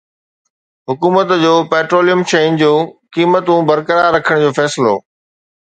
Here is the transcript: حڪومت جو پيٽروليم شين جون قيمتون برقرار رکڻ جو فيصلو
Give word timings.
حڪومت 0.91 1.27
جو 1.43 1.51
پيٽروليم 1.73 2.25
شين 2.33 2.59
جون 2.63 2.89
قيمتون 3.19 3.67
برقرار 3.73 4.13
رکڻ 4.19 4.45
جو 4.47 4.53
فيصلو 4.61 4.99